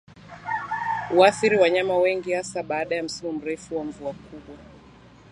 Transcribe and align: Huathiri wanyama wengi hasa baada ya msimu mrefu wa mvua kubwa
Huathiri 1.09 1.57
wanyama 1.57 1.97
wengi 1.97 2.31
hasa 2.33 2.63
baada 2.63 2.95
ya 2.95 3.03
msimu 3.03 3.33
mrefu 3.33 3.77
wa 3.77 3.83
mvua 3.83 4.13
kubwa 4.13 4.55